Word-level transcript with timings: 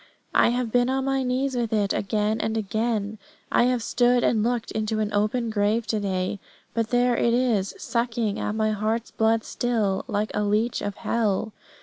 I 0.33 0.49
have 0.49 0.71
been 0.71 0.89
on 0.89 1.05
my 1.05 1.21
knees 1.21 1.55
with 1.55 1.71
it 1.71 1.93
again 1.93 2.41
and 2.41 2.57
again; 2.57 3.19
I 3.51 3.65
have 3.65 3.83
stood 3.83 4.23
and 4.23 4.41
looked 4.41 4.71
into 4.71 4.99
an 4.99 5.13
open 5.13 5.51
grave 5.51 5.85
to 5.85 5.99
day; 5.99 6.39
but 6.73 6.89
there 6.89 7.15
it 7.15 7.35
is 7.35 7.75
sucking 7.77 8.39
at 8.39 8.55
my 8.55 8.71
heart's 8.71 9.11
blood 9.11 9.43
still, 9.43 10.03
like 10.07 10.31
a 10.33 10.41
leech 10.41 10.81
of 10.81 10.95
hell. 10.95 11.53